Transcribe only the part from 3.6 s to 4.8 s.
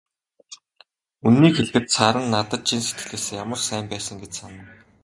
сайн байсан гэж санана.